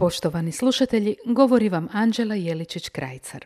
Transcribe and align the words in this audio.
Poštovani 0.00 0.52
slušatelji, 0.52 1.16
govori 1.24 1.68
vam 1.68 1.88
Anđela 1.92 2.34
Jeličić-Krajcar. 2.34 3.44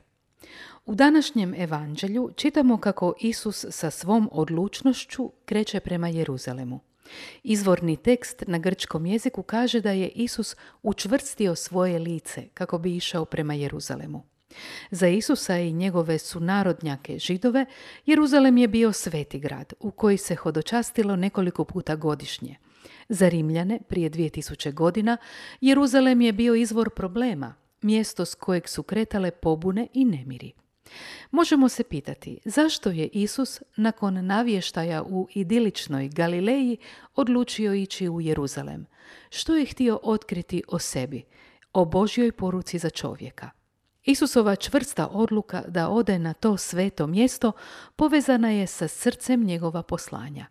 U 0.86 0.94
današnjem 0.94 1.54
evanđelju 1.54 2.30
čitamo 2.36 2.78
kako 2.78 3.14
Isus 3.20 3.64
sa 3.70 3.90
svom 3.90 4.28
odlučnošću 4.32 5.30
kreće 5.44 5.80
prema 5.80 6.08
Jeruzalemu. 6.08 6.80
Izvorni 7.42 7.96
tekst 7.96 8.44
na 8.46 8.58
grčkom 8.58 9.06
jeziku 9.06 9.42
kaže 9.42 9.80
da 9.80 9.90
je 9.90 10.08
Isus 10.08 10.56
učvrstio 10.82 11.54
svoje 11.54 11.98
lice 11.98 12.48
kako 12.54 12.78
bi 12.78 12.96
išao 12.96 13.24
prema 13.24 13.54
Jeruzalemu. 13.54 14.22
Za 14.90 15.08
Isusa 15.08 15.58
i 15.58 15.72
njegove 15.72 16.18
su 16.18 16.40
narodnjake 16.40 17.18
židove, 17.18 17.66
Jeruzalem 18.06 18.56
je 18.56 18.68
bio 18.68 18.92
sveti 18.92 19.38
grad 19.38 19.72
u 19.80 19.90
koji 19.90 20.16
se 20.16 20.34
hodočastilo 20.34 21.16
nekoliko 21.16 21.64
puta 21.64 21.96
godišnje. 21.96 22.56
Za 23.08 23.28
Rimljane, 23.28 23.80
prije 23.88 24.10
2000 24.10 24.72
godina, 24.72 25.16
Jeruzalem 25.60 26.20
je 26.20 26.32
bio 26.32 26.54
izvor 26.54 26.90
problema, 26.90 27.54
mjesto 27.82 28.24
s 28.24 28.34
kojeg 28.34 28.68
su 28.68 28.82
kretale 28.82 29.30
pobune 29.30 29.86
i 29.92 30.04
nemiri. 30.04 30.52
Možemo 31.30 31.68
se 31.68 31.84
pitati 31.84 32.38
zašto 32.44 32.90
je 32.90 33.08
Isus 33.12 33.62
nakon 33.76 34.26
navještaja 34.26 35.02
u 35.02 35.28
idiličnoj 35.34 36.08
Galileji 36.08 36.76
odlučio 37.14 37.74
ići 37.74 38.08
u 38.08 38.20
Jeruzalem. 38.20 38.86
Što 39.30 39.56
je 39.56 39.66
htio 39.66 40.00
otkriti 40.02 40.62
o 40.68 40.78
sebi, 40.78 41.24
o 41.72 41.84
Božjoj 41.84 42.32
poruci 42.32 42.78
za 42.78 42.90
čovjeka. 42.90 43.50
Isusova 44.04 44.56
čvrsta 44.56 45.06
odluka 45.06 45.62
da 45.68 45.88
ode 45.88 46.18
na 46.18 46.32
to 46.32 46.56
sveto 46.56 47.06
mjesto 47.06 47.52
povezana 47.96 48.50
je 48.50 48.66
sa 48.66 48.88
srcem 48.88 49.44
njegova 49.44 49.82
poslanja. 49.82 50.46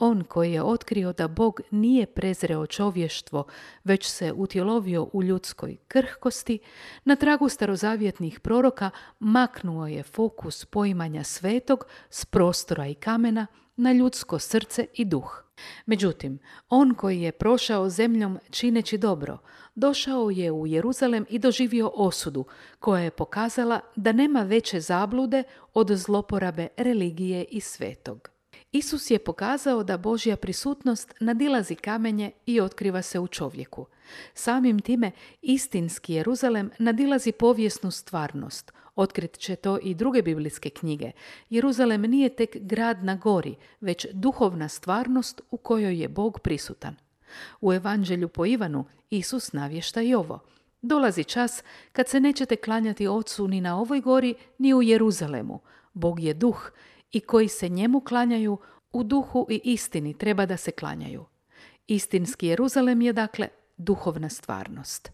On 0.00 0.24
koji 0.24 0.52
je 0.52 0.62
otkrio 0.62 1.12
da 1.12 1.28
Bog 1.28 1.60
nije 1.70 2.06
prezreo 2.06 2.66
čovještvo, 2.66 3.44
već 3.84 4.06
se 4.06 4.32
utjelovio 4.32 5.08
u 5.12 5.22
ljudskoj 5.22 5.76
krhkosti, 5.88 6.58
na 7.04 7.16
tragu 7.16 7.48
starozavjetnih 7.48 8.40
proroka 8.40 8.90
maknuo 9.18 9.86
je 9.86 10.02
fokus 10.02 10.64
poimanja 10.64 11.24
svetog 11.24 11.84
s 12.10 12.24
prostora 12.24 12.86
i 12.86 12.94
kamena 12.94 13.46
na 13.76 13.92
ljudsko 13.92 14.38
srce 14.38 14.86
i 14.94 15.04
duh. 15.04 15.44
Međutim, 15.86 16.38
on 16.68 16.94
koji 16.94 17.20
je 17.20 17.32
prošao 17.32 17.90
zemljom 17.90 18.38
čineći 18.50 18.98
dobro, 18.98 19.38
došao 19.74 20.30
je 20.30 20.52
u 20.52 20.66
Jeruzalem 20.66 21.26
i 21.28 21.38
doživio 21.38 21.90
osudu, 21.94 22.44
koja 22.78 23.02
je 23.02 23.10
pokazala 23.10 23.80
da 23.96 24.12
nema 24.12 24.42
veće 24.42 24.80
zablude 24.80 25.42
od 25.74 25.90
zloporabe 25.90 26.68
religije 26.76 27.44
i 27.50 27.60
svetog. 27.60 28.37
Isus 28.72 29.10
je 29.10 29.18
pokazao 29.18 29.82
da 29.82 29.96
Božja 29.96 30.36
prisutnost 30.36 31.14
nadilazi 31.20 31.74
kamenje 31.74 32.30
i 32.46 32.60
otkriva 32.60 33.02
se 33.02 33.18
u 33.18 33.26
čovjeku. 33.26 33.86
Samim 34.34 34.78
time 34.78 35.10
istinski 35.42 36.14
Jeruzalem 36.14 36.70
nadilazi 36.78 37.32
povijesnu 37.32 37.90
stvarnost. 37.90 38.72
Otkrit 38.96 39.38
će 39.38 39.56
to 39.56 39.78
i 39.82 39.94
druge 39.94 40.22
biblijske 40.22 40.70
knjige. 40.70 41.10
Jeruzalem 41.50 42.02
nije 42.02 42.28
tek 42.28 42.56
grad 42.56 43.04
na 43.04 43.16
gori, 43.16 43.54
već 43.80 44.06
duhovna 44.12 44.68
stvarnost 44.68 45.40
u 45.50 45.56
kojoj 45.56 46.00
je 46.00 46.08
Bog 46.08 46.40
prisutan. 46.40 46.96
U 47.60 47.72
Evanđelju 47.72 48.28
po 48.28 48.46
Ivanu 48.46 48.84
Isus 49.10 49.52
navješta 49.52 50.02
i 50.02 50.14
ovo. 50.14 50.38
Dolazi 50.82 51.24
čas 51.24 51.62
kad 51.92 52.08
se 52.08 52.20
nećete 52.20 52.56
klanjati 52.56 53.08
ocu 53.08 53.48
ni 53.48 53.60
na 53.60 53.80
ovoj 53.80 54.00
gori, 54.00 54.34
ni 54.58 54.74
u 54.74 54.82
Jeruzalemu. 54.82 55.60
Bog 55.92 56.20
je 56.20 56.34
duh 56.34 56.70
i 57.12 57.20
koji 57.20 57.48
se 57.48 57.68
njemu 57.68 58.00
klanjaju, 58.00 58.58
u 58.92 59.02
duhu 59.02 59.46
i 59.50 59.60
istini 59.64 60.18
treba 60.18 60.46
da 60.46 60.56
se 60.56 60.70
klanjaju. 60.70 61.24
Istinski 61.86 62.46
Jeruzalem 62.46 63.02
je 63.02 63.12
dakle 63.12 63.48
duhovna 63.76 64.28
stvarnost. 64.28 65.12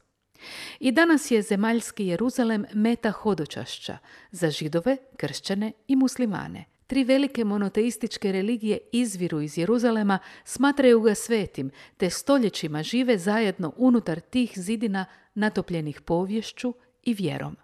I 0.80 0.92
danas 0.92 1.30
je 1.30 1.42
zemaljski 1.42 2.06
Jeruzalem 2.06 2.64
meta 2.74 3.10
hodočašća 3.10 3.98
za 4.30 4.50
židove, 4.50 4.96
kršćane 5.16 5.72
i 5.88 5.96
muslimane. 5.96 6.64
Tri 6.86 7.04
velike 7.04 7.44
monoteističke 7.44 8.32
religije 8.32 8.78
izviru 8.92 9.40
iz 9.40 9.58
Jeruzalema, 9.58 10.18
smatraju 10.44 11.00
ga 11.00 11.14
svetim, 11.14 11.70
te 11.96 12.10
stoljećima 12.10 12.82
žive 12.82 13.18
zajedno 13.18 13.72
unutar 13.76 14.20
tih 14.20 14.52
zidina 14.56 15.06
natopljenih 15.34 16.00
povješću 16.00 16.74
i 17.02 17.14
vjerom. 17.14 17.56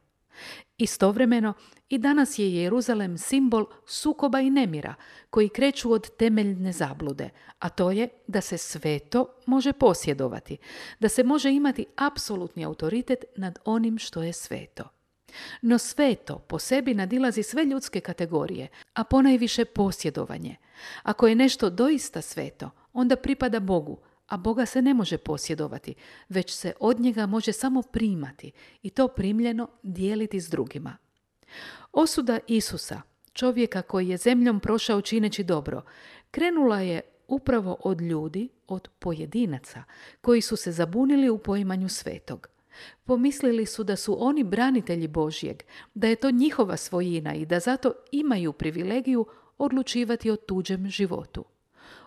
Istovremeno, 0.79 1.53
i 1.89 1.99
danas 1.99 2.39
je 2.39 2.55
Jeruzalem 2.55 3.19
simbol 3.19 3.67
sukoba 3.87 4.41
i 4.41 4.51
nemira 4.51 4.95
koji 5.31 5.49
kreću 5.49 5.93
od 5.93 6.17
temeljne 6.17 6.73
zablude, 6.73 7.31
a 7.59 7.69
to 7.69 7.91
je 7.91 8.09
da 8.27 8.41
se 8.41 8.59
sveto 8.59 9.27
može 9.47 9.73
posjedovati, 9.73 10.57
da 11.01 11.09
se 11.09 11.25
može 11.25 11.51
imati 11.51 11.87
apsolutni 11.97 12.65
autoritet 12.65 13.25
nad 13.37 13.59
onim 13.65 13.99
što 13.99 14.23
je 14.23 14.33
sveto. 14.33 14.85
No 15.63 15.79
sveto 15.79 16.39
po 16.39 16.59
sebi 16.59 16.95
nadilazi 16.95 17.43
sve 17.43 17.65
ljudske 17.65 18.01
kategorije, 18.01 18.69
a 18.95 19.05
ponajviše 19.05 19.65
posjedovanje. 19.65 20.57
Ako 21.03 21.27
je 21.27 21.35
nešto 21.35 21.71
doista 21.71 22.23
sveto, 22.23 22.71
onda 22.93 23.17
pripada 23.17 23.61
Bogu, 23.61 23.99
a 24.31 24.37
Boga 24.37 24.67
se 24.67 24.83
ne 24.83 24.95
može 24.95 25.19
posjedovati, 25.19 25.95
već 26.29 26.55
se 26.55 26.73
od 26.81 27.01
njega 27.01 27.27
može 27.27 27.53
samo 27.53 27.83
primati 27.83 28.53
i 28.83 28.91
to 28.91 29.09
primljeno 29.09 29.69
dijeliti 29.83 30.41
s 30.41 30.49
drugima. 30.49 30.97
Osuda 31.93 32.39
Isusa, 32.47 33.03
čovjeka 33.33 33.83
koji 33.83 34.09
je 34.09 34.17
zemljom 34.17 34.61
prošao 34.61 35.01
čineći 35.01 35.45
dobro, 35.45 35.83
krenula 36.31 36.81
je 36.81 37.01
upravo 37.29 37.77
od 37.85 38.01
ljudi, 38.01 38.49
od 38.69 38.89
pojedinaca, 38.99 39.85
koji 40.21 40.41
su 40.41 40.57
se 40.57 40.73
zabunili 40.73 41.31
u 41.31 41.39
poimanju 41.39 41.89
svetog. 41.89 42.49
Pomislili 43.05 43.67
su 43.67 43.85
da 43.85 43.97
su 43.97 44.17
oni 44.21 44.45
branitelji 44.45 45.09
Božjeg, 45.09 45.63
da 45.95 46.07
je 46.07 46.17
to 46.17 46.31
njihova 46.31 46.77
svojina 46.77 47.35
i 47.35 47.47
da 47.47 47.61
zato 47.61 47.93
imaju 48.13 48.53
privilegiju 48.53 49.27
odlučivati 49.59 50.31
o 50.31 50.37
tuđem 50.37 50.89
životu. 50.89 51.45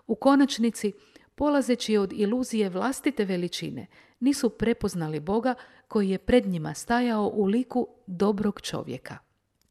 U 0.08 0.16
konačnici, 0.16 0.94
polazeći 1.36 1.98
od 1.98 2.14
iluzije 2.14 2.70
vlastite 2.70 3.26
veličine, 3.26 3.88
nisu 4.20 4.50
prepoznali 4.50 5.20
Boga 5.20 5.56
koji 5.88 6.10
je 6.10 6.18
pred 6.18 6.48
njima 6.48 6.74
stajao 6.74 7.32
u 7.34 7.46
liku 7.46 7.88
dobrog 8.08 8.62
čovjeka. 8.62 9.18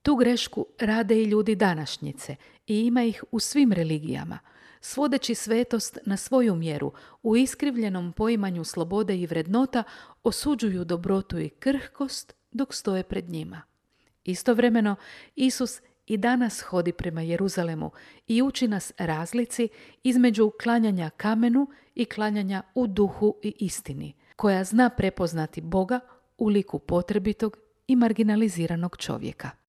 Tu 0.03 0.17
grešku 0.17 0.67
rade 0.79 1.23
i 1.23 1.25
ljudi 1.25 1.55
današnjice 1.55 2.37
i 2.67 2.81
ima 2.81 3.03
ih 3.03 3.25
u 3.31 3.41
svim 3.41 3.73
religijama, 3.73 4.39
svodeći 4.81 5.35
svetost 5.35 5.99
na 6.07 6.17
svoju 6.17 6.55
mjeru, 6.55 6.93
u 7.23 7.37
iskrivljenom 7.37 8.13
poimanju 8.13 8.65
slobode 8.65 9.17
i 9.17 9.27
vrednota 9.27 9.83
osuđuju 10.23 10.85
dobrotu 10.85 11.39
i 11.39 11.49
krhkost 11.49 12.35
dok 12.51 12.75
stoje 12.75 13.03
pred 13.03 13.31
njima. 13.31 13.63
Istovremeno, 14.25 14.97
Isus 15.35 15.81
i 16.07 16.17
danas 16.17 16.61
hodi 16.61 16.93
prema 16.93 17.23
Jeruzalemu 17.23 17.91
i 18.27 18.43
uči 18.43 18.69
nas 18.69 18.93
razlici 18.99 19.69
između 20.03 20.51
klanjanja 20.63 21.11
kamenu 21.11 21.67
i 21.95 22.05
klanjanja 22.05 22.63
u 22.75 22.87
duhu 22.87 23.37
i 23.43 23.55
istini, 23.59 24.15
koja 24.37 24.65
zna 24.65 24.91
prepoznati 24.91 25.61
Boga 25.61 26.01
u 26.39 26.49
liku 26.49 26.79
potrebitog 26.79 27.57
i 27.87 27.97
marginaliziranog 27.97 28.97
čovjeka. 28.97 29.62